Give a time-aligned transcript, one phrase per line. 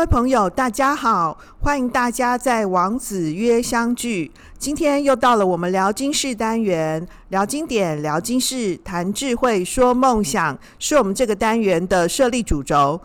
[0.00, 4.32] 各位朋友，大家好，欢迎大家在王子约相聚。
[4.56, 12.98] 今天又到了我们聊经室单元，聊经典，聊经室，谈智慧，说梦想，是我们这个单元的设立主轴。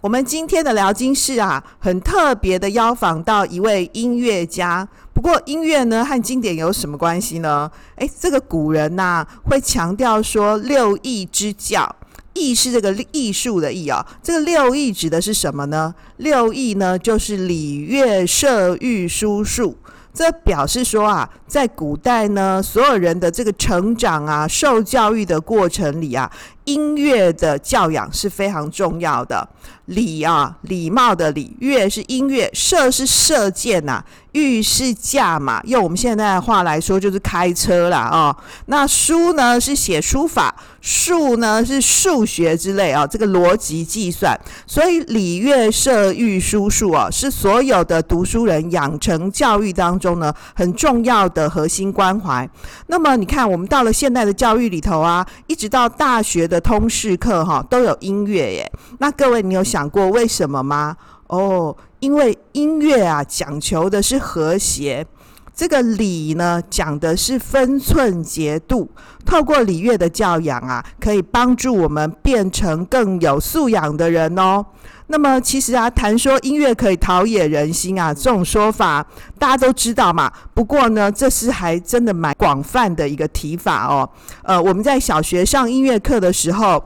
[0.00, 4.88] 我们今天的聊经室啊，很特别的邀访到一位音乐家。
[5.14, 7.70] 不过音乐呢，和经典有什么关系呢？
[7.98, 11.94] 诶，这个古人呐、会强调说六艺之教。
[12.34, 15.94] 艺是这个艺术的艺啊，这个六艺指的是什么呢？
[16.16, 19.76] 六艺呢，就是礼乐射御书数。
[20.14, 26.32] 这表示说啊，在古代呢，所有人的这个成长啊，受教育的过程里啊，
[26.64, 29.46] 音乐的教养是非常重要的。
[29.86, 35.60] 礼啊，礼貌的礼；乐是音乐；射是射箭呐、御是驾马。
[35.64, 38.34] 用我们现在的话来说，就是开车啦哦。
[38.66, 44.40] 那书呢，是写书法；数呢，是数学之类啊、这个逻辑计算。
[44.68, 52.48] 所以礼乐射御书数啊，是所有的读书人养成教育当中呢很重要的的核心关怀。
[52.86, 58.72] 那么你看，我们到了现代的教育里头啊，一直到大学的通识课哈、都有音乐耶。
[58.98, 60.96] 那各位，你有想过为什么吗？
[61.26, 65.06] 哦，因为音乐啊，讲求的是和谐。
[65.54, 68.90] 这个礼呢，讲的是分寸节度。
[69.24, 74.64] 透过礼乐的教养啊，可以帮助我们变成更有素养的人哦。
[75.08, 79.06] 那么，其实啊，谈说音乐可以陶冶人心啊，这种说法
[79.38, 80.32] 大家都知道嘛。
[80.54, 84.08] 不过呢，这是还真的蛮广泛的一个提法哦。
[84.42, 86.82] 呃，我们在小学上音乐课的时候。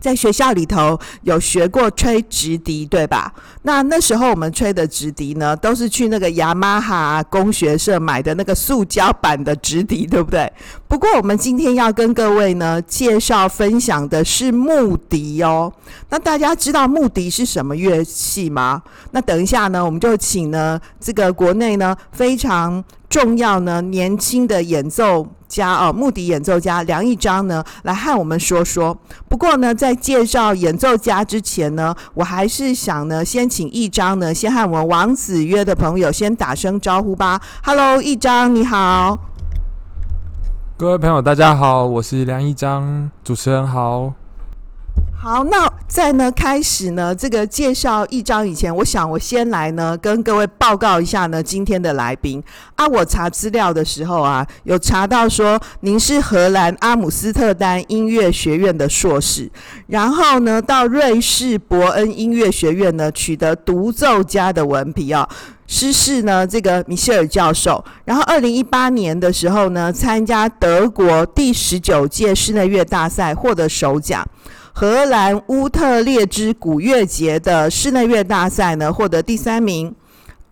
[0.00, 3.32] 在学校里头有学过吹直笛，对吧？
[3.62, 10.50] 那那时候我们吹的直笛呢，都是去那个雅马哈工学社买的那个塑胶版的直笛，对不对？
[10.90, 15.72] 不过我们今天要跟各位呢介绍分享的是木笛哦。
[16.08, 18.82] 那大家知道木笛是什么乐器吗？
[19.12, 25.24] 那等一下呢，我们就请呢这个国内呢非常重要呢年轻的演奏。
[25.46, 28.96] 家哦，木笛演奏家梁一章呢，来和我们说说。
[29.28, 37.40] 不过呢，在介绍演奏家之前呢，我还是想呢，先请一章呢，先和我们王子约的朋友先打声招呼吧。
[37.64, 39.29] Hello，一章，你好。
[40.80, 44.14] 各位朋友，大家好，我是梁一章，主持人好。
[45.14, 52.42] 好，那在呢开始呢这个介绍一章以前，我想我先来呢跟各位报告一下呢今天的来宾
[52.76, 52.88] 啊。
[52.88, 59.50] 我查资料的时候啊，有查到说您是荷兰阿姆斯特丹音乐学院的硕士，
[59.86, 65.28] 然后呢到瑞士伯恩音乐学院呢取得独奏家的文凭啊，
[65.72, 67.82] 师事呢这个米歇尔教授。
[68.04, 74.26] 然后二零一八年的时候呢参加德国第十九届室内乐大赛获得首奖。
[74.72, 79.94] 荷兰乌特列支古乐节的室内乐大赛呢，获得第三名。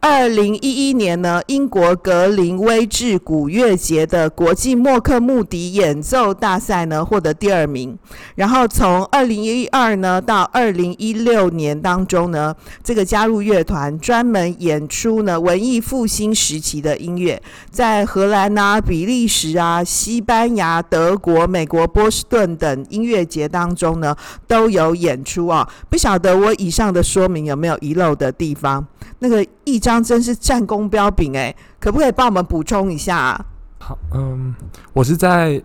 [0.00, 7.98] 二零一一年呢，英国格林威治古乐节的国际默克穆迪演奏大赛呢，获得第二名。
[8.36, 12.54] 然后从二零一二呢到二零一六年当中呢，
[12.84, 24.14] 这个加入乐团，专门演出呢文艺复兴时期的音乐，在荷兰啊、比利时啊、西班牙、德国、美国波士顿等音乐节当中呢
[24.46, 25.68] 都有演出啊。
[25.90, 28.86] 不晓得我以上的说明有没有遗漏的地方？
[29.20, 33.44] 那个一张真是战功彪炳哎，可不可以帮我们补充一下？
[33.80, 34.54] 好，嗯，
[34.92, 35.62] 我是在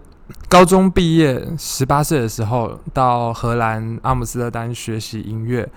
[0.48, 5.68] 高中毕业十八岁的时候到荷兰阿姆斯特丹学习音乐，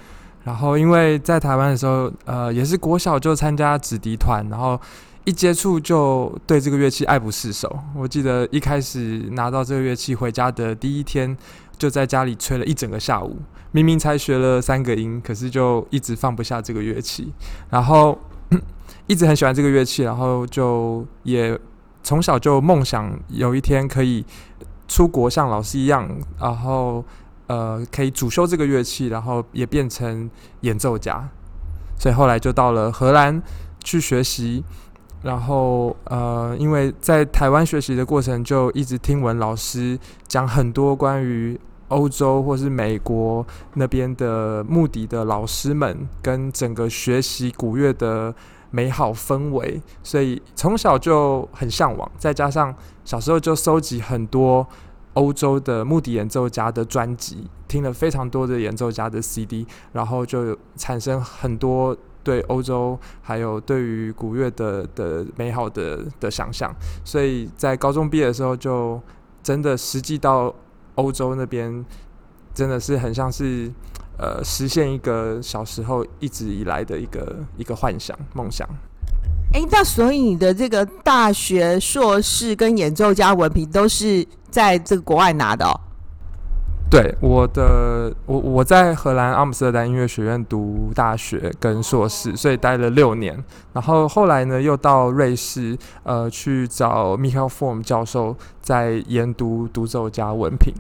[0.45, 4.81] 然后因为在台湾的时候，呃，也是国小就参加子弟团，然后
[5.25, 7.79] 一接触就对这个乐器爱不释手。
[7.95, 11.37] 我记得一开始拿到这个乐器回家的第一天，
[11.77, 13.37] 就在家里吹了一整个下午。
[13.77, 17.31] 明明才学了三个音，可是就一直放不下这个乐器，
[17.69, 18.19] 然后
[19.07, 21.61] 一直很喜欢这个乐器，然后就也
[22.03, 24.25] 从小就梦想有一天可以
[24.89, 26.09] 出国像老师一样，
[26.41, 27.05] 然后
[27.49, 30.31] 呃可以主修这个乐器，然后也变成
[30.63, 31.29] 演奏家。
[31.99, 33.43] 所以后来就到了荷兰
[33.85, 34.65] 去学习，
[35.23, 41.61] 然后呃因为在台湾学习的过程就一直听闻老师讲很多关于。
[41.89, 48.35] 欧洲或是美国那边的木笛的老师们，跟整个学习古乐的
[48.71, 52.11] 美好氛围，所以从小就很向往。
[52.19, 52.75] 再加上
[53.05, 54.67] 小时候就收集很多
[55.15, 66.75] 欧洲的木笛演奏家的专辑，听了非常多的演奏家的 CD，然后就产生很多对欧洲还有对于古乐的的美好的的想象。
[67.05, 69.01] 所以在高中毕业的时候，就
[69.43, 70.53] 真的实际到。
[70.97, 71.85] 欧洲那边
[72.53, 73.73] 真的是很像是，
[74.19, 78.69] 呃实现一个小时候一直以来的一个一个幻想梦想。
[79.55, 85.81] 哎，那所以你的这个大学硕士跟演奏家文凭都是在这个国外拿的哦？
[86.89, 93.43] 对，我的我我在荷兰阿姆斯特丹音乐学院读大学跟硕士，所以待了六年。
[93.73, 100.73] 然后后来呢，又到瑞士，呃，去找 Michael Form 教授在研读独奏家文凭。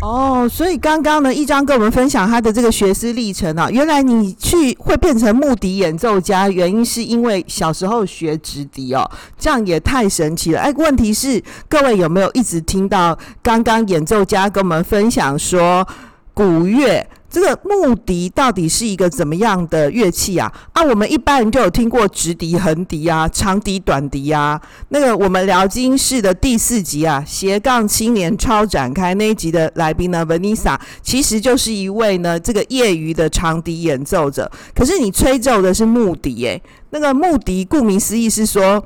[0.00, 3.68] 哦，所以刚刚呢，一章跟我们分享他的这个学思历程啊。
[3.68, 10.60] 原来你去会变成木笛演奏家，原因是因为小时候学直笛哦，这样也太神奇了。
[10.60, 15.86] 哎，问题是各位有没有一直听到刚刚演奏家跟我们分享说
[16.32, 17.04] 古乐？
[17.30, 20.50] 这个木笛到底是一个怎么样的乐器啊？
[20.72, 24.60] 啊，我们一般人就有听过直笛、横笛啊、长笛、短笛啊。
[24.88, 34.50] 那个我们聊经室的第四集啊，斜杠青年超展开那一集的来宾呢，Vanesa 其实就是一位呢这个业余的长笛演奏者。
[34.74, 38.82] 可是你吹奏的是木笛，诶，那个木笛顾名思义是说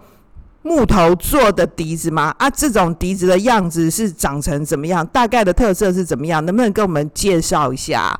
[0.62, 2.34] 木头做的笛子吗？
[2.38, 5.04] 啊，这种笛子的样子是长成怎么样？
[5.08, 6.44] 大概的特色是怎么样？
[6.46, 8.18] 能不能跟我们介绍一下？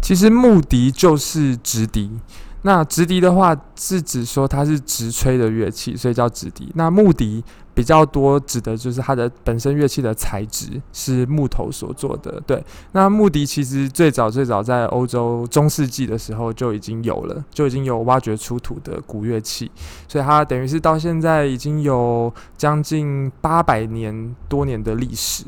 [0.00, 2.10] 其实木笛就是直笛，
[2.62, 6.70] 那直笛的话是指说它是直吹的乐器，所以叫直笛。
[6.74, 7.42] 那木笛
[7.74, 12.40] 比较多指的就是它的本身乐器的材质是木头所做的。
[12.46, 19.70] 对，那木笛其实最早最早在欧洲中世纪的时候就已经有了，就已经有挖掘出土的古乐器，
[20.06, 25.44] 所以它等于是到现在已经有将近八百年多年的历史。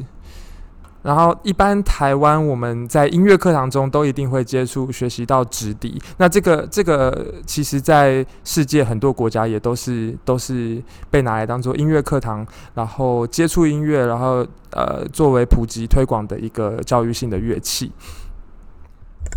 [1.05, 6.01] 然后，一般台湾我们在音乐课堂中都一定会接触、学习到直笛。
[6.17, 17.93] 那这个、这个，其实在世界很多国家也都是都是被拿来当做音乐课堂，然后接触音乐，然后呃，作为普及推广的一个教育性的乐器。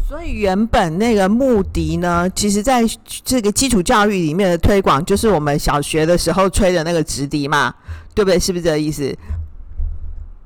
[0.07, 2.81] 所以，原本那个木笛呢，其实在
[3.25, 7.75] 这个基础教育里面的推广，就是我们小学的时候吹的那个直笛嘛，
[8.15, 8.39] 对不对？
[8.39, 9.13] 是不是这个意思？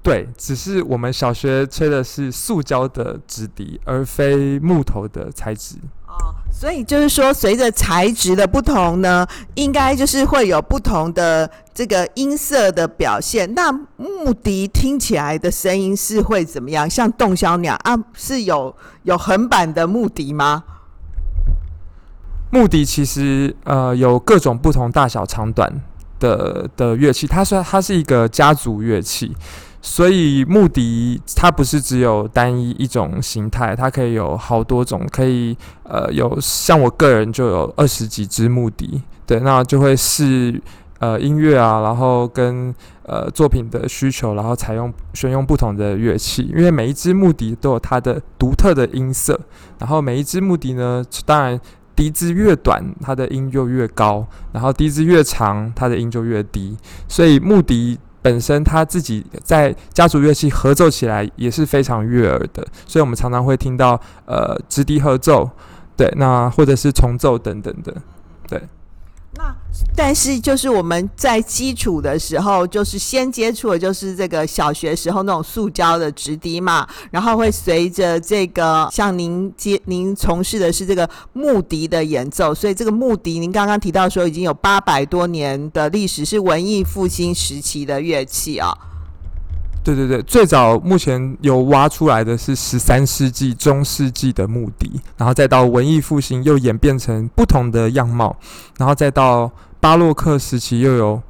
[0.03, 5.75] 对，只是我们小学吹的是塑胶的纸笛，而非木头的材质。
[6.07, 13.53] 哦，所以就是说，随着材质的不同呢，应该就是会有不同的这个音色的表现。
[13.53, 16.89] 那木笛听起来的声音是会怎么样？
[16.89, 20.63] 像洞箫鸟啊，是有有横版的木笛吗？
[22.49, 25.71] 木笛其实呃有各种不同大小长短
[26.19, 29.33] 的的乐器，它是它是一个家族乐器。
[29.83, 40.61] 所以木笛它不是只有单一一种形态，它可以有好多种，可以呃有像我个人就有二十几支木笛，对，那就会是
[40.99, 42.73] 呃音乐啊，然后跟
[43.03, 49.39] 呃作品的需求，然后采用选用不同的乐器，因为每一只木笛都有它的独特的音色，
[49.79, 51.59] 然后每一只木笛呢，当然
[51.95, 57.97] 笛子越短，它的音就越高，然后笛子越长，它的音就越低，所以木笛。
[58.21, 65.49] 本身他自己在家族乐器合奏起来也是非常悦耳的，所以我们常常会听到呃直笛合奏，
[65.97, 67.95] 对，那或者是重奏等等的，
[68.47, 68.61] 对。
[69.33, 69.55] 那
[69.95, 88.77] 但是就是我们在基础的时候，就是先接触的就是这个小学时候那种塑胶的直笛嘛，然后会随着这个像您接您从事的是这个木笛的演奏，所以这个木笛您刚刚提到说已经有八百多年的历史，是文艺复兴时期的乐器啊。
[89.83, 98.35] 对对对，最早目前有挖出来的是十三世纪、中世纪的墓地，然后再到文艺复兴又演变成不同的样貌，
[98.77, 101.21] 然后再到巴洛克时期又有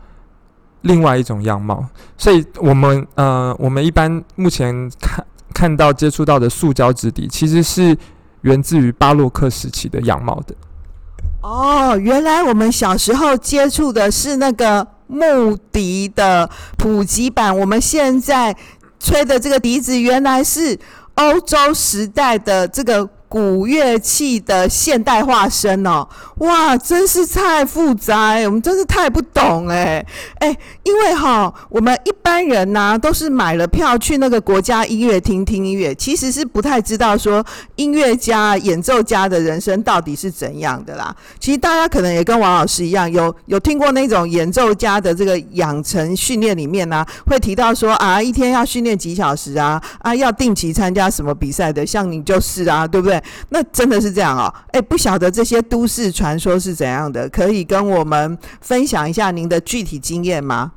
[0.82, 1.86] 另外一种样貌。
[2.18, 7.98] 所以，我们呃，我们一般目前看看到接触到的塑胶质地，其实是
[8.42, 10.54] 源自于巴洛克时期的样貌的。
[11.42, 14.86] 哦，原来我们小时候接触的是那个。
[15.12, 18.56] 木笛的普及版，我们现在
[19.00, 20.80] 吹的这个笛子，原来是
[21.16, 23.08] 欧洲时代的这个。
[23.32, 26.06] 古乐器的现代化身哦，
[26.40, 30.06] 哇，真是太复杂欸，我们真是太不懂欸，
[30.40, 37.44] 欸，因为哈，我们一般人呐都是买了票去那个国家音乐厅听音乐，其实是不太知道说
[37.76, 41.16] 音乐家、演奏家的人生到底是怎样的啦。
[41.40, 53.22] 其实大家可能也跟王老师一样，有有听过那种演奏家的这个养成训练里面呢，会提到说啊，一天要训练几小时啊，啊，要定期参加什么比赛的，像你就是啊，对不对？
[53.50, 60.72] 那真的是这样哦，哎，不晓得这些都市传说是怎样的，可以跟我们分享一下您的具体经验吗？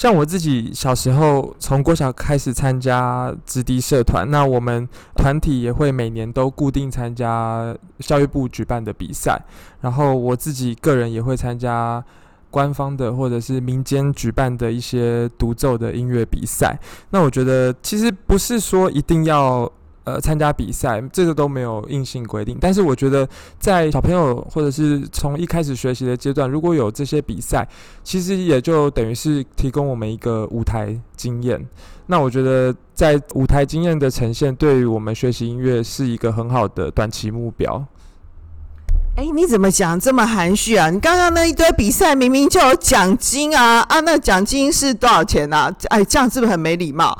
[0.00, 9.38] 像我自己小时候从国小开始参加直笛社团，那我们团体也会每年都固定参加教育部举办的比赛，
[9.82, 12.02] 然后我自己个人也会参加
[12.48, 16.74] 官方的或者是民间举办的一些独奏的音乐比赛。
[17.10, 19.70] 那我觉得其实不是说一定要。
[20.04, 23.28] 呃，参加比赛这个都没有硬性规定，但是我觉得
[23.58, 27.68] 在小朋友或者是从一开始学习的阶段，如果有这些比赛，
[28.02, 31.64] 其实也就等于是提供我们一个舞台经验。
[32.06, 37.84] 那我觉得在舞台经验的呈现，对于我们学习音乐是一个很好的短期目标。
[39.16, 40.88] 哎，你怎么讲这么含蓄啊？
[40.88, 43.80] 你刚刚那一堆比赛明明就有奖金啊！
[43.80, 45.70] 啊，那奖金是多少钱啊？
[45.88, 47.16] 哎，这样是不是很没礼貌？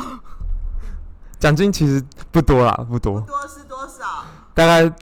[1.40, 3.18] 奖金其实不多啦，不多。
[3.22, 4.24] 不多是多少？
[4.54, 4.92] 大概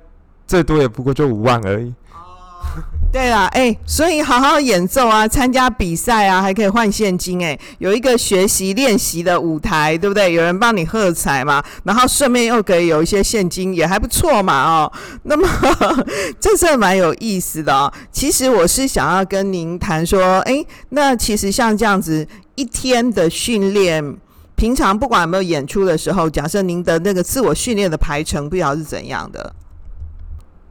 [0.46, 1.92] 最多也不过就五万而已。
[2.12, 2.78] 哦，
[3.10, 10.32] 对啦，哎、欸，所以好好演奏啊，参加比赛啊，还可以换现金、欸，哎，有一个学习练习的舞台，对不对？
[10.32, 14.92] 有人帮你喝彩嘛，然后顺便又可以有一些现金，也还不错嘛，哦。
[15.24, 15.44] 那么
[16.38, 17.92] 这是蛮有意思的哦。
[18.12, 24.16] 其实我是想要跟您谈说，哎、欸，那其实像这样子一天的训练。
[24.58, 29.54] 平常不管有没有演出的时候，假设您的那个自我训练的排程，不知道是怎样的？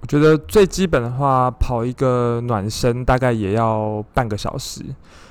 [0.01, 4.81] 我觉得最基本的话，跑一个暖身大概也要半个小时，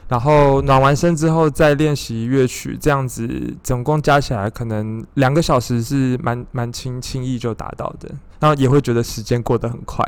[0.09, 3.29] 然后暖完身之后再练习乐曲，这样子
[3.63, 8.09] 总共加起来可能两个小时是蛮蛮轻轻易就达到的，
[8.41, 10.03] 然后也会觉得时间过得很快。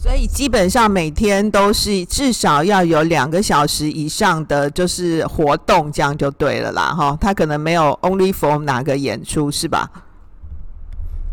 [0.00, 7.18] 所以基本上每天都是至少要有两个小时以上的就是活动，这样就对了啦，哈。
[7.20, 9.90] 他可能没有 only for 哪个演出是吧？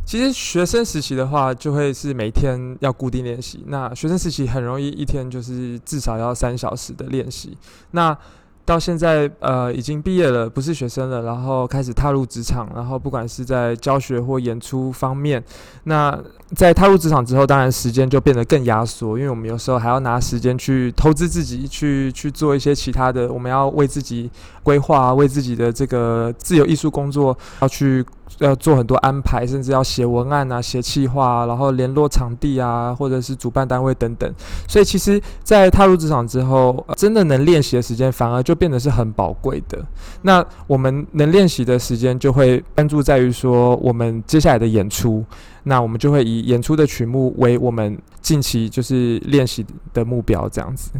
[0.03, 3.63] 其实学生实习的话，就会是每天要固定练习。
[3.67, 7.55] 那学生实习很容易一天就是至少要三小时的练习。
[7.91, 8.17] 那
[8.65, 15.43] 到现在，呃，已经毕业了，不是学生了，然后开始踏入职场，然后不管是在教学或演出方面，
[15.83, 16.17] 那
[16.55, 24.29] 在踏入职场之后，当然时间就变得更压缩，因为我们有时候还要拿时间去投资自己，去去做一些其他的，我们要为自己
[24.63, 28.03] 规划，为自己的这个自由艺术工作要去。
[28.39, 34.31] 要做很多安排，甚至要写文案啊、写企划啊，然后联络场地啊，或者是主办单位等等。
[34.67, 39.83] 所以，其实，在踏入职场之后，真的能练习的时间反而就变得是很宝贵的。
[40.23, 45.23] 那我们能练习的时间就会关注在于说，我们接下来的演出，
[45.63, 50.91] 那我们就会以演出的曲目为我们近期就是练习的目标，这样子。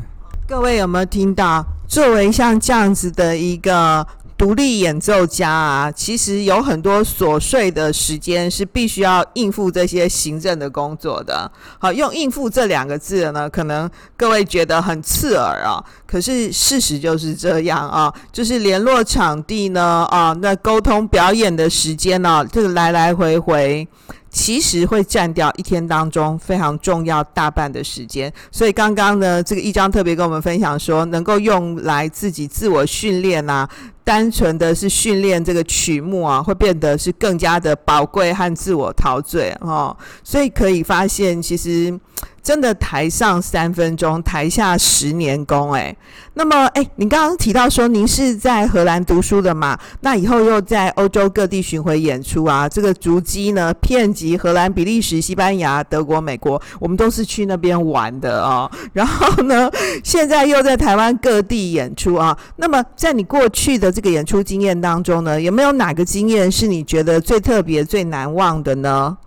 [0.48, 1.66] 各位有没有听到？
[1.88, 4.06] 作为像这样子的一个。
[4.38, 11.50] 独立演奏家啊，其实有很多琐碎的时间是必须要应付这些行政的工作的。
[11.80, 15.82] 好，用“应付”这两个字呢，可能各位觉得很刺耳啊。
[16.06, 23.88] 可是事实就是这样啊，就是联络场地呢，啊，那沟通表演的时间呢，就是来来回回。
[24.36, 33.68] 其实会占掉一天当中非常重要大半的时间，所以刚刚呢，这个一章特别跟我们分享说，能够用来自己自我训练啊，
[34.04, 39.96] 单纯的是训练这个曲目啊，会变得是更加的宝贵和自我陶醉哦。
[40.22, 41.98] 所以可以发现，其实。
[42.46, 45.74] 真的台上三分钟，台下十年功。
[45.74, 45.94] 哎，
[46.36, 49.76] 那么哎，你刚刚提到说您是在荷兰读书的嘛？
[50.02, 58.70] 那以后又在欧洲各地巡回演出啊，这个足迹呢，遍及荷兰、比利时、西班牙、德国、美国，我们都是去那边玩的哦。
[58.94, 59.68] 然后呢，
[60.06, 62.38] 现在又在台湾各地演出啊。
[62.58, 69.18] 那么在你过去的这个演出经验当中呢，有没有哪个经验是你觉得最特别、最难忘的呢？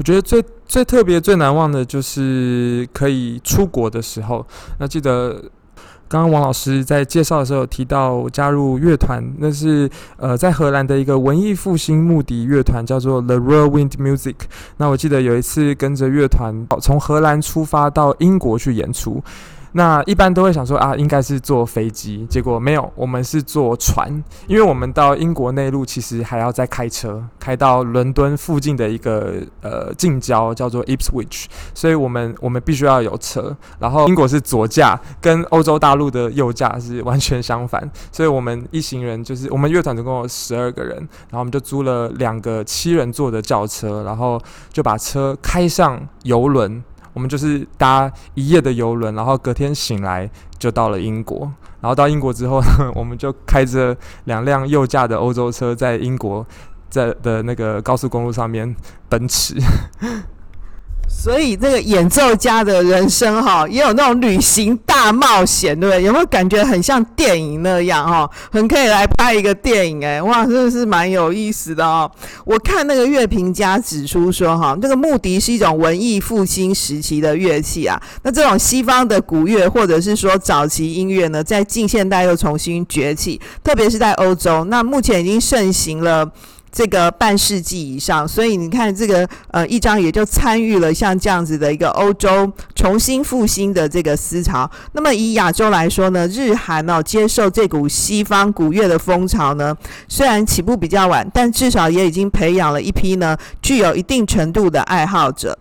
[0.00, 4.46] 我觉得最最特别、最难忘的就是可以出国的时候。
[4.78, 5.32] 那记得
[6.08, 14.36] 刚刚王老师在介绍的时候有提到加入乐团，那是呃在荷兰的一个文艺复兴目的乐团，叫做 The Real Wind Music。
[14.78, 19.22] 那我记得有一次跟着乐团从荷兰出发到英国去演出。
[19.72, 24.10] 那一般都会想说啊，应该是坐飞机，结果没有，我们是坐船，
[24.46, 33.56] 因为我们到英国内陆其实还要再开车，开到伦敦附近的一个呃近郊叫做 Ipswich，所以我们我们必须要有车。
[33.78, 44.40] 然后英国是左驾，跟欧洲大陆的右驾是完全相反，所以我们一行人就是我们乐团总共有十二个人，然后我们就租了两个七人座的轿车，然后
[44.72, 46.82] 就把车开上游轮。
[47.12, 51.50] 我们就是搭一夜的游轮，然后隔天醒来就到了英国。
[51.80, 56.46] 然后到英国之后呢， 我们就开着两辆右驾的欧洲车，在英国
[56.88, 58.74] 在的那个高速公路上面
[59.08, 59.54] 奔驰。
[61.12, 66.02] 所以这个演奏家的人生哈，也有那种旅行大冒险，对不对？
[66.02, 68.30] 有没有感觉很像电影那样哈？
[68.50, 72.10] 很可以来拍一个电影哎，哇，真的是蛮有意思的哦。
[72.46, 78.00] 我看那个乐评家指出说哈，这个木笛是一种文艺复兴时期的乐器啊。
[78.22, 86.30] 那这种西方的古乐或者是说早期音乐呢，在近现代又重新崛起，特别是在欧洲，那目前已经盛行了。
[86.72, 94.70] 这个半世纪以上，所以你看这个呃，一张也就参与了像这样子的一个欧洲重新复兴的这个思潮。
[94.92, 99.76] 那么以亚洲来说呢，日韩哦接受这股西方古乐的风潮呢，
[100.08, 105.58] 虽然起步比较晚，但至少也已经培养了一批呢具有一定程度的爱好者。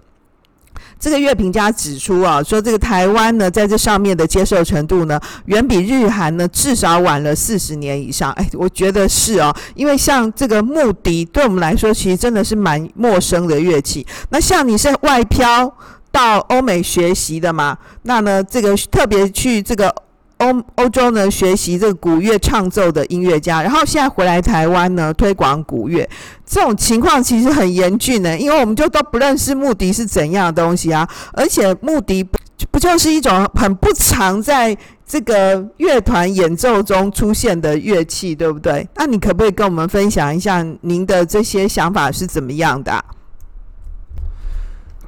[1.00, 8.32] 这个乐评家指出啊，说这个台湾呢，在这上面的接受程度呢，远比日韩呢至少晚了四十年以上。
[8.34, 14.06] 哎，我觉得是哦，因为像这个木笛，对我们来说其实真的是蛮陌生的乐器。
[14.30, 15.74] 那像你是外漂
[16.12, 19.94] 到欧美学习的嘛，那呢，这个特别去这个。
[20.40, 26.10] 欧欧洲呢，学习这个古乐唱奏的音乐家，然后现在回来台湾呢，推广古乐，
[26.46, 32.38] 这种情况其实很严峻呢，因为我们就都不认识木笛是怎样的东西啊，而且木笛不
[32.72, 38.88] 不就是一种很不常在这个乐团演奏中出现的乐器，对不对？
[38.96, 43.04] 那你可不可以跟我们分享一下您的这些想法是怎么样的？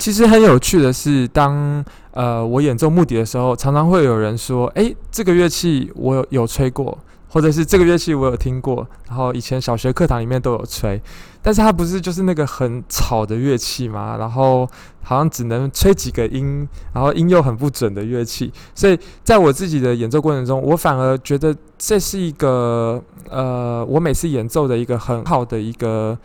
[0.01, 6.97] 其实很有趣的是，当呃我演奏木笛的时候，常常会有人说：“诶，这个乐器我有有吹过，
[7.29, 10.99] 或者是这个乐器我有听过，然后以前小学课堂里面都有吹。
[11.43, 14.17] 但是它不是就是那个很吵的乐器嘛？
[14.17, 14.67] 然后
[15.03, 18.51] 好像只能吹几个音，然后音又很不准的乐器。
[18.73, 26.17] 所以在我自己的演奏过程中，我反而觉得这是一个呃，我每次演奏的一个很好的一个。”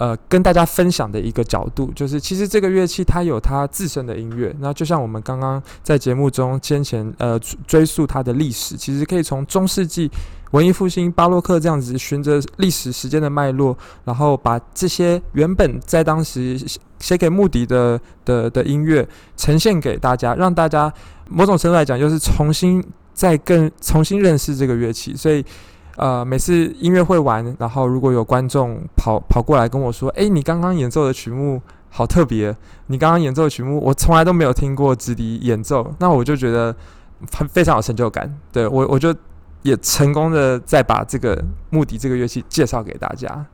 [0.00, 4.50] 呃，跟大家分享的一个角度，就是其实这个乐器它有它自身的音乐。
[4.58, 10.10] 那就像我们刚刚在节目中先前呃追溯它的历史，其实可以从中世纪、
[10.52, 16.58] 文艺复兴、巴洛克这样子，循着历史时间的脉络，然后把这些原本在当时
[16.98, 20.90] 写给木笛的的的音乐呈现给大家，让大家
[21.28, 22.82] 某种程度来讲，就是重新
[23.12, 25.44] 再更重新认识这个乐器，所以。
[26.00, 31.60] 呃，每次音乐会完，然后如果有观众跑跑过来跟我说：“哎，你刚刚演奏的曲目
[31.90, 36.74] 好特别，你刚刚演奏的曲目我从来都没有听过直笛演奏。”那我就觉得
[37.36, 38.34] 很非常有成就感。
[38.50, 39.14] 对，我，我就
[39.60, 43.44] 也成功的再把这个木笛这个乐器介绍给大家。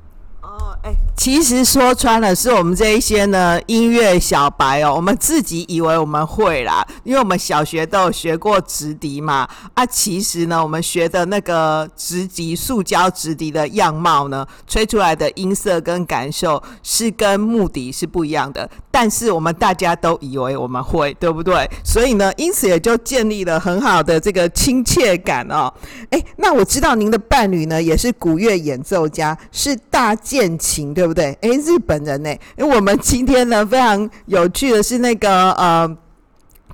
[0.47, 9.49] 哦，哎，其实说穿了，是我们这一些呢音乐小白哦，我们自己以为我们会啦，因为我们小学都有学过直笛嘛。
[9.75, 18.71] 啊，其实呢，我们学的那个直笛，塑胶直笛的样貌呢，吹出来的音色跟感受是跟木笛是不一样的。
[18.93, 21.69] 但是我们大家都以为我们会，对不对？
[21.85, 25.71] 所以呢，因此也就建立了很好的这个亲切感哦。
[26.11, 31.33] 哎，那我知道您的伴侣呢，也是古乐演奏家，是大恋情，对不对？
[31.41, 32.31] 哎，日本人呢？
[32.59, 35.97] 因为我们今天呢，非常有趣的是那个呃，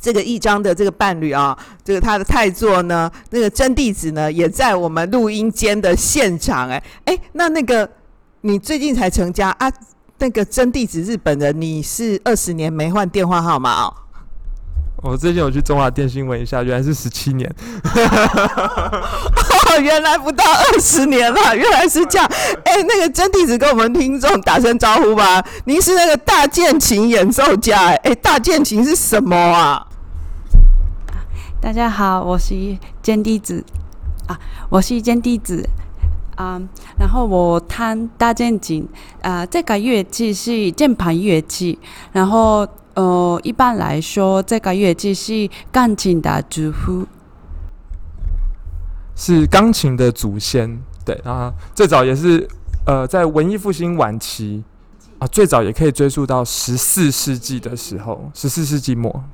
[0.00, 6.68] 这个一章的这个伴侣啊，这个他的太座呢，那个真弟子呢，也在我们录音间的现场。
[6.68, 7.88] 哎，哎，那那个
[8.40, 9.72] 你最近才成家啊？
[10.18, 13.94] 那个真弟子日本人，你是二十年没换电话号码哦？
[15.02, 17.52] 我最近有去中华电信问一下，原来是十七年。
[17.84, 22.26] 哦，原来不到二十年了，原来是这样。
[22.64, 25.44] 哎、欸，那个真弟子跟我们听众打声招呼吧。
[25.64, 29.84] 您是那个大键琴演奏家，哎、欸，大键琴是什么啊？
[31.60, 32.54] 大家好，我是
[33.02, 33.64] 真弟子
[34.28, 34.38] 啊，
[34.68, 35.68] 我是真弟子。
[36.36, 38.88] 啊、嗯，然后我弹大键琴，
[39.20, 41.78] 啊、呃，这个乐器是键盘乐器，
[42.10, 47.06] 然后呃，一般来说，这个乐器是钢琴的祖父，
[49.16, 52.48] 是钢琴的祖先，对啊，最早也是
[52.86, 54.62] 呃，在文艺复兴晚期
[55.18, 59.24] 啊，最早也可以追溯到十四世纪的时候，十四世纪末。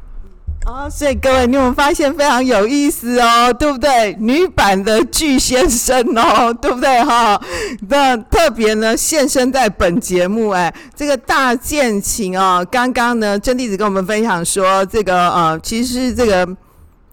[0.69, 4.15] 哦，所以各位，你有没有发现非常有意思哦，对不对？
[4.21, 7.41] 女版的巨先生哦， 对不对哈、
[7.89, 16.47] 那特别呢，现身在本节目，哎，这个大键琴哦，刚刚呢，真弟子跟我们分享说，这个呃，其实是这个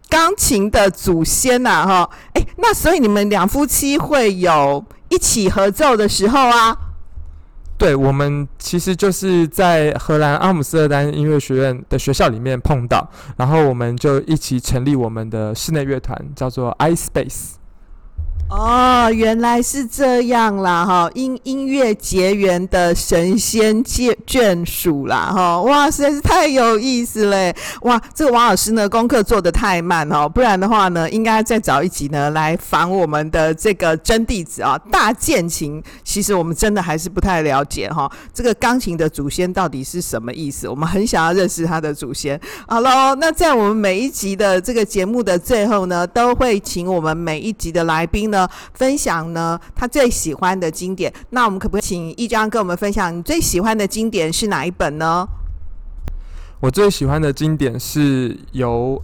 [0.09, 6.75] 钢琴的祖先呐、哈、哦，哎，那所以你们两夫妻会有一起合奏的时候啊？
[7.77, 17.55] 对，我们其实就是在荷兰阿姆斯特丹音乐学院的学校里面碰到，然后我们就一起成立我们的室内乐团，叫做 iSpace。
[18.47, 21.10] 哦，原来是这样啦，哈！
[21.15, 25.60] 因音乐结缘的神仙眷眷属啦，哈！
[25.63, 27.99] 哇，实在是太有意思嘞，哇！
[28.13, 35.81] 这个王老师呢，功课做得太慢哦，不然的话呢，应该再找一集呢来访我们的这个真弟子啊，大键琴。
[36.03, 40.69] 其实我们真的还是不太了解哈，这个钢琴的祖先到底是什么意思？
[40.69, 42.39] 我们很想要认识他的祖先。
[42.67, 48.35] 好喽，那在我们每一集的这个节目的最后呢，都会请我们每一集的来宾呢。
[48.74, 51.13] 分享呢，他最喜欢的经典。
[51.30, 55.28] 那我们可不可以请一章跟我们分享你最喜欢的经典是哪一本呢？
[56.62, 59.00] 我最喜欢的经典是由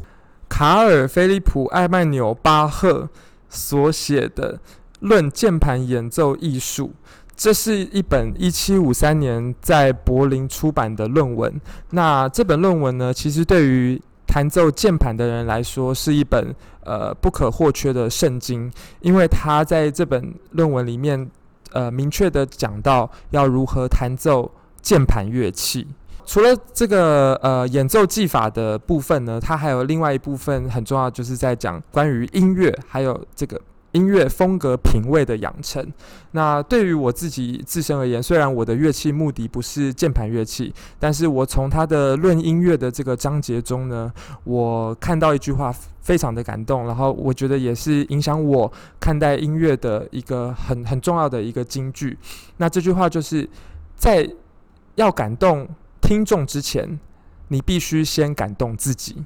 [0.49, 3.07] 卡尔·菲利普·艾曼纽·巴赫
[3.49, 4.55] 所写的
[5.01, 6.87] 《论键盘演奏艺术》。
[7.35, 11.59] 这是一本一七五三年在柏林出版的论文。
[11.89, 21.29] 那这本论文呢，其实对于弹奏键盘的人来说，是一本呃不可或缺的圣经，因为他在这本论文里面，
[21.71, 25.87] 呃明确的讲到要如何弹奏键盘乐器。
[26.25, 33.59] 除了这个呃演奏技法的部分呢，他还有另外一部分很重要，就是在讲关于音乐，还有这个。
[33.91, 35.85] 音乐风格品味的养成。
[36.31, 44.11] 那对于我自己自身而言，虽然我的乐器目的不是键盘乐器，但是我从他的论音乐的这个章节中呢，
[44.45, 52.17] 我看到一句话非常的感动，然后我觉得也是影响我看待音乐的一个很很重要的一个金句。
[52.57, 53.47] 那这句话就是
[53.95, 54.29] 在
[54.95, 55.67] 要感动
[56.01, 56.99] 听众之前，
[57.49, 59.23] 你必须先感动自己。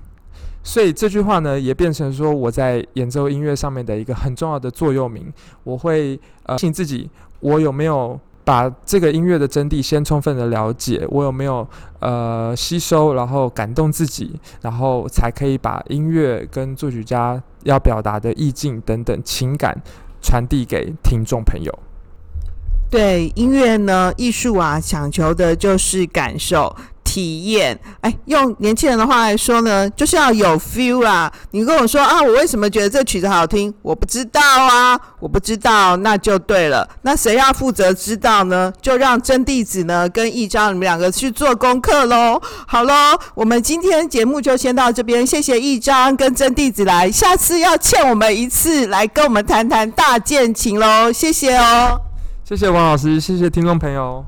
[0.68, 5.32] 所以这句话呢，也变成说我在演奏音乐上面的一个很重要的座右铭。
[5.64, 7.08] 我会呃，信自己，
[7.40, 11.06] 我有没有把这个音乐的真谛先充分的了解？
[11.10, 11.66] 我有没有
[12.00, 19.80] 呃吸收，然后感动自己，然后才可以把音乐跟作曲家要表达的意境等等情感
[20.20, 21.72] 传递给听众朋友。
[22.90, 26.76] 对，音乐呢，艺术啊，讲求的就是感受。
[27.16, 31.32] 体验，哎，用年轻人的话来说呢，就是要有 feel 啦。
[31.52, 33.74] 你跟我说啊，我为什么觉得这曲子好听？
[33.82, 36.86] 我不知道啊，我不知道，那就对了。
[37.04, 38.74] 那谁要负责知道呢？
[38.82, 42.42] 就让真弟子呢跟一章你们两个去做功课喽。
[42.68, 52.02] 好喽，我们今天节目就先到这边，谢谢一章跟真弟子来，下次要欠我们一次来跟我们谈谈大键琴喽，谢谢哦。
[52.44, 54.26] 谢谢王老师，谢谢听众朋友，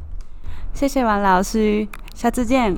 [0.74, 1.86] 谢谢王老师。
[2.18, 2.76] 下次见。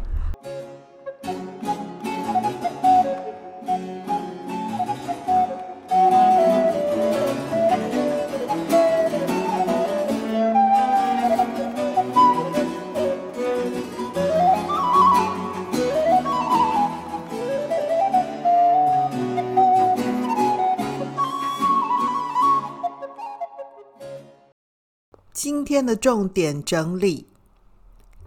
[25.31, 27.38] 今天的重点整理。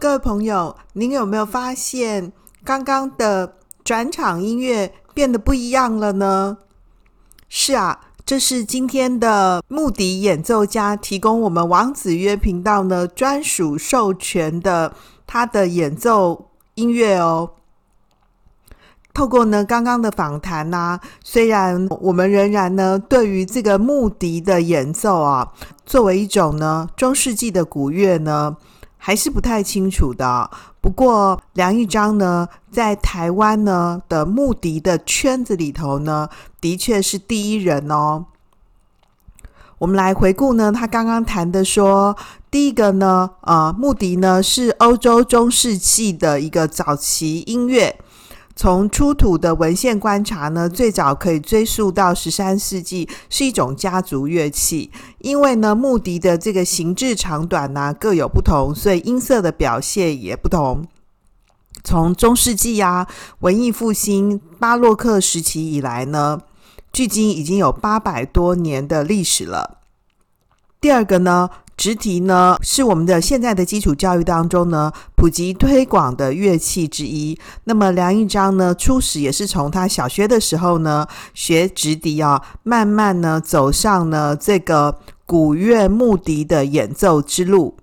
[0.02, 2.32] 各位朋友，您有没有发现
[2.64, 6.58] 刚刚的转场音乐变得不一样了呢？
[7.48, 14.92] 是啊，这是今天的木笛演奏家提供我们王子约频道呢专属授权的
[15.24, 17.52] 他的演奏音乐哦。
[19.14, 25.52] 透过呢刚刚的访谈呢、啊，虽然我们仍然呢对于这个木笛的演奏啊，
[25.86, 28.56] 作为一种呢中世纪的古乐呢。
[29.04, 30.48] 还是不太清楚的。
[30.80, 36.28] 不过梁一章呢，在台湾呢的穆迪的圈子里头呢，
[36.60, 38.26] 的确是第一人哦。
[39.78, 42.16] 我们来回顾呢，他刚刚谈的说，
[42.48, 47.98] 第一个呢，呃，穆迪呢是欧洲中世纪的一个早期音乐。
[48.54, 54.90] 从出土的文献观察呢，最早可以追溯到十三世纪，是一种家族乐器。
[55.18, 60.86] 因为呢，木笛的这个形制长短呢、各有不同，所以音色的表现也不同。
[61.82, 63.06] 从中世纪呀、
[63.40, 66.42] 文艺复兴、巴洛克时期以来呢，
[66.92, 69.78] 距今已经有八百多年的历史了。
[70.80, 71.50] 第二个呢。
[71.82, 77.36] 直笛呢，是我们的现在的基础教育当中呢，普及推广的乐器之一。
[77.64, 87.76] 那么梁一章呢，初始也是从他小学的时候呢，学直笛啊，慢慢呢走上呢这个古乐木笛的演奏之路。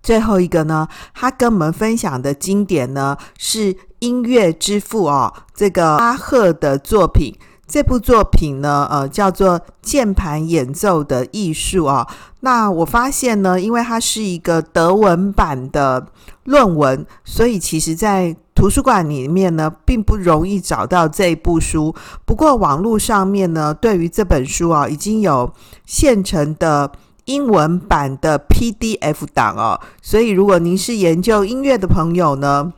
[0.00, 7.34] 最后一个呢，他跟我们分享的经典呢，是音乐之父啊，这个巴赫的作品。
[7.70, 12.08] 这部作品呢，呃，叫做《键盘演奏的艺术》啊。
[12.40, 16.06] 那我发现呢，因为它是一个德文版的
[16.44, 21.92] 论文，所以其实在图书馆里面呢，并不容易找到这部书。
[22.24, 25.52] 不过网络上面呢，对于这本书啊，已经有
[25.84, 26.92] 现成的
[27.24, 29.80] 英文版的 PDF 档哦。
[30.00, 32.72] 所以如果您是研究音乐的朋友呢，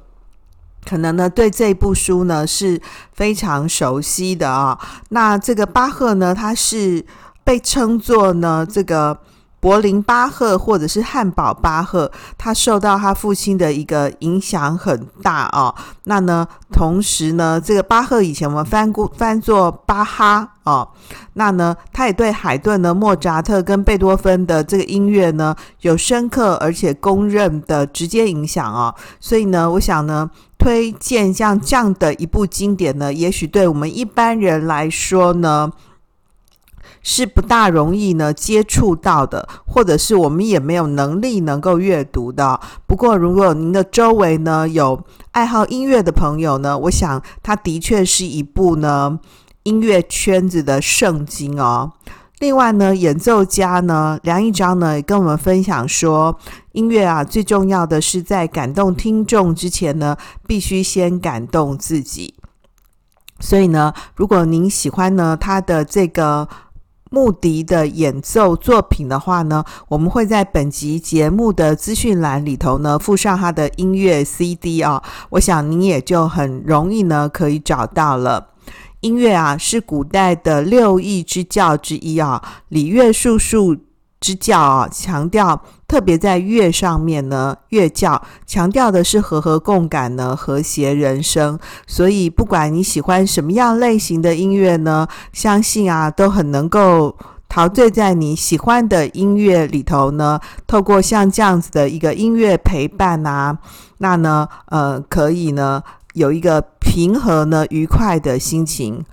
[0.88, 2.81] 可能呢对这部书呢是
[3.12, 4.79] 非常熟悉的啊。
[5.11, 7.05] 那这个巴赫呢，他是
[7.44, 9.18] 被称作呢这个。
[9.61, 15.75] 柏林巴赫或者是汉堡巴赫，他受到他父亲的一个影响很大哦。
[16.05, 20.88] 那呢，同时呢，这个巴赫以前我们翻过翻作巴哈哦。
[21.35, 28.94] 那呢，他也对海顿呢、莫扎特跟贝多芬的这个音乐呢有深刻而且公认的直接影响哦。
[29.20, 35.70] 所以呢，我想呢，推荐像这样的一部经典呢，也许对我们一般人来说呢。
[37.12, 42.61] 是不大容易呢接触到的，或者是我们也没有能力能够阅读的。
[42.87, 49.18] 不过，如果您的周围呢有爱好音乐的朋友呢，我想它的确是一部呢
[49.64, 51.94] 音乐圈子的圣经哦。
[52.38, 56.38] 另外呢，演奏家呢梁一章呢也跟我们分享说，
[56.70, 62.35] 音乐啊最重要的是在感动听众之前呢，必须先感动自己。
[63.40, 66.49] 所以呢，如果您喜欢呢他的这个。
[67.11, 78.51] 穆迪的演奏作品的话呢，我们会在本集节目的资讯栏里头呢附上他的音乐 CD 啊、我想您也就很容易呢可以找到了。
[79.01, 83.77] 音乐啊是古代的六艺之教之一啊，礼乐术数
[84.20, 85.62] 之教啊，强调。
[85.88, 91.59] 特别在乐上面呢，乐教强调的是和合共感呢，和谐人生。
[91.85, 97.16] 所以不管你喜欢什么样类型的音乐呢，相信啊都很能够
[97.48, 100.38] 陶醉在你喜欢的音乐里头呢。
[100.68, 103.59] 透过像这样子的一个音乐陪伴啊，
[103.98, 105.83] 那呢呃可以呢
[106.14, 109.04] 有一个平和呢愉快的心情。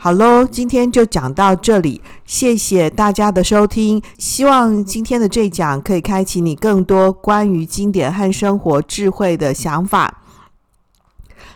[0.00, 4.00] 好喽，今天就讲到这里，谢谢大家的收听。
[4.16, 10.22] 希望今天的这一讲可以开启你更多关于经典和生活智慧的想法。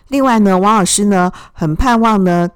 [0.09, 2.49] 另外呢，王老师呢很盼望呢，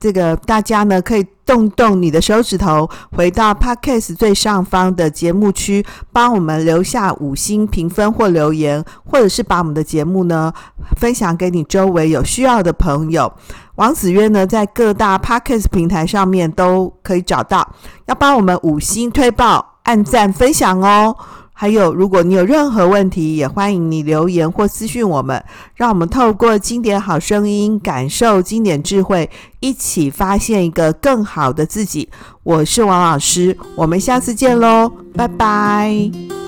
[0.00, 10.50] 这个大家呢可以动动你的手指头，回到 Podcast 最上方的节目区，帮我们留下五星评分或留言，或者是把我们的节目呢
[10.96, 13.30] 分享给你周围有需要的朋友。
[13.76, 17.68] 王子渊呢，在各大 Podcast 平台上面都可以找到，
[18.06, 21.16] 要帮我们五星推爆、按赞、分享哦。
[21.56, 25.42] 还有，如果你有任何问题，也欢迎你留言或私讯我们，
[25.76, 32.08] 让我们透过经典好声音，感受经典智慧，一起发现一个更好的自己。
[32.42, 36.43] 我是王老师，我们下次见喽，拜拜。